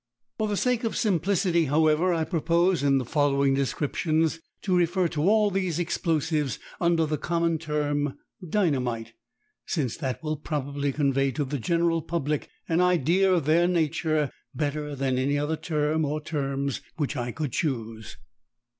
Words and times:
For 0.39 0.47
the 0.47 0.57
sake 0.57 0.83
of 0.83 0.97
simplicity, 0.97 1.65
however, 1.65 2.11
I 2.11 2.23
propose 2.23 2.81
in 2.81 2.97
the 2.97 3.05
following 3.05 3.53
descriptions 3.53 4.39
to 4.63 4.75
refer 4.75 5.07
to 5.09 5.21
all 5.29 5.51
these 5.51 5.77
explosives 5.77 6.57
under 6.79 7.05
the 7.05 7.19
common 7.19 7.59
term 7.59 8.17
"dynamite," 8.49 9.13
since 9.67 9.95
that 9.97 10.23
will 10.23 10.37
probably 10.37 10.91
convey 10.91 11.29
to 11.33 11.45
the 11.45 11.59
general 11.59 12.01
public 12.01 12.49
an 12.67 12.81
idea 12.81 13.31
of 13.31 13.45
their 13.45 13.67
nature 13.67 14.31
better 14.55 14.95
than 14.95 15.19
any 15.19 15.37
other 15.37 15.55
term 15.55 16.03
or 16.03 16.19
terms 16.19 16.81
which 16.97 17.15
I 17.15 17.31
could 17.31 17.51
choose. 17.51 18.17